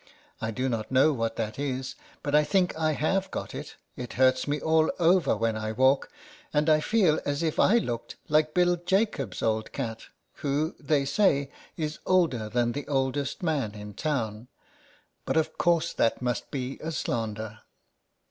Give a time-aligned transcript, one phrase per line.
[0.41, 1.93] I do not know what that is,
[2.23, 6.09] but I think I have got it: it hurts me all over when I walk,
[6.51, 11.51] and I feel as if I looked like Bill Jacobs's old cat, who, they say,
[11.77, 14.47] is older than the old est man in town;
[15.23, 17.59] but of course that must be a slander.